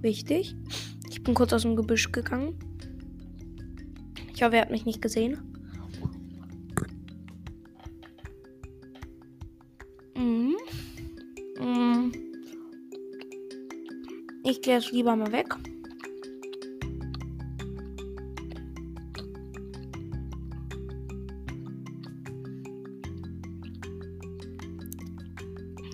Wichtig. 0.00 0.56
Ich 1.08 1.22
bin 1.22 1.34
kurz 1.34 1.52
aus 1.52 1.62
dem 1.62 1.76
Gebüsch 1.76 2.10
gegangen. 2.10 2.58
Ich 4.34 4.42
hoffe, 4.42 4.56
er 4.56 4.62
hat 4.62 4.72
mich 4.72 4.84
nicht 4.84 5.00
gesehen. 5.00 5.38
Mhm. 10.16 10.56
Mhm. 11.60 12.12
Ich 14.42 14.60
gehe 14.60 14.74
jetzt 14.74 14.90
lieber 14.90 15.14
mal 15.14 15.30
weg. 15.30 15.54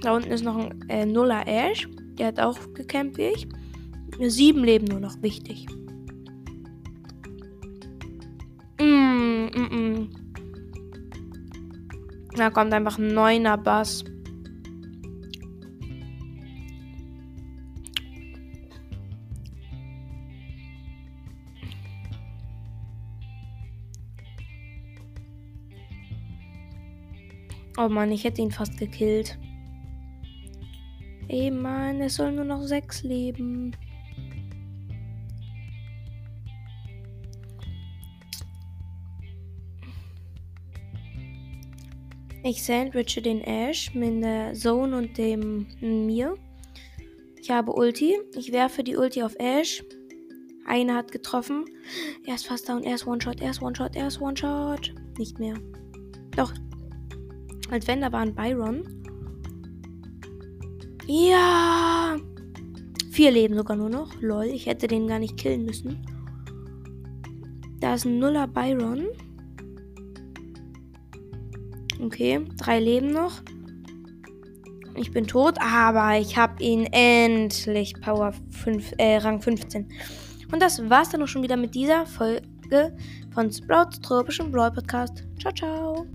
Da 0.09 0.17
unten 0.17 0.31
ist 0.31 0.43
noch 0.43 0.57
ein 0.57 0.89
äh, 0.89 1.05
Nuller 1.05 1.47
Ash. 1.47 1.87
Der 2.19 2.29
hat 2.29 2.41
auch 2.41 2.59
gekämpft 2.73 3.19
wie 3.19 3.27
ich. 3.27 3.47
Sieben 4.21 4.65
Leben 4.65 4.87
nur 4.87 5.01
noch. 5.01 5.21
Wichtig. 5.21 5.67
Mm, 8.81 9.51
mm, 9.55 9.69
mm. 9.71 10.09
Da 12.37 12.49
kommt 12.49 12.73
einfach 12.73 12.97
ein 12.97 13.09
neuner 13.09 13.59
Bass. 13.59 14.03
Oh 27.77 27.91
Mann, 27.91 28.11
ich 28.11 28.25
hätte 28.25 28.41
ihn 28.41 28.51
fast 28.51 28.79
gekillt. 28.79 29.39
Ey 31.41 31.53
Mann, 31.53 32.01
es 32.01 32.17
soll 32.17 32.33
nur 32.33 32.45
noch 32.45 32.63
sechs 32.65 33.05
leben. 33.05 33.71
Ich 42.43 42.65
sandwiche 42.65 43.23
den 43.23 43.41
Ash 43.43 43.95
mit 43.95 44.25
der 44.25 44.53
Zone 44.55 44.97
und 44.97 45.17
dem 45.17 45.69
mir. 45.81 46.35
Ich 47.41 47.53
habe 47.53 47.73
Ulti. 47.73 48.17
Ich 48.35 48.51
werfe 48.51 48.83
die 48.83 48.97
Ulti 48.97 49.23
auf 49.23 49.37
Ash. 49.39 49.85
Einer 50.67 50.97
hat 50.97 51.13
getroffen. 51.13 51.67
Er 52.27 52.35
ist 52.35 52.49
fast 52.49 52.69
down. 52.69 52.83
Er 52.83 52.97
ist 52.97 53.07
One-Shot. 53.07 53.41
Er 53.41 53.51
ist 53.51 53.63
One-Shot. 53.63 53.95
Er 53.95 54.09
ist 54.09 54.21
One-Shot. 54.21 54.93
Nicht 55.19 55.39
mehr. 55.39 55.55
Doch. 56.35 56.53
Als 57.71 57.87
wenn 57.87 58.01
da 58.01 58.11
war 58.11 58.23
ein 58.23 58.35
Byron. 58.35 58.98
Ja. 61.09 62.17
Vier 63.11 63.31
Leben 63.31 63.57
sogar 63.57 63.77
nur 63.77 63.89
noch. 63.89 64.21
Lol, 64.21 64.45
ich 64.45 64.67
hätte 64.67 64.87
den 64.87 65.09
gar 65.09 65.19
nicht 65.19 65.39
killen 65.39 65.65
müssen. 65.65 66.07
Da 67.81 67.95
ist 67.95 68.05
ein 68.05 68.19
Nuller 68.19 68.47
Byron. 68.47 69.07
Okay, 72.01 72.45
drei 72.59 72.79
Leben 72.79 73.11
noch. 73.11 73.41
Ich 74.95 75.11
bin 75.11 75.27
tot, 75.27 75.55
aber 75.61 76.19
ich 76.19 76.37
habe 76.37 76.63
ihn 76.63 76.85
endlich 76.87 77.95
Power 78.01 78.33
5, 78.51 78.95
äh, 78.99 79.17
Rang 79.19 79.41
15. 79.41 79.89
Und 80.53 80.61
das 80.61 80.89
war's 80.91 81.11
dann 81.11 81.23
auch 81.23 81.29
schon 81.29 81.43
wieder 81.43 81.57
mit 81.57 81.75
dieser 81.75 82.05
Folge 82.05 82.97
von 83.33 83.51
Sprouts 83.51 84.01
tropischem 84.01 84.51
Brawl 84.51 84.73
Podcast. 84.73 85.25
Ciao, 85.41 85.55
ciao. 85.55 86.07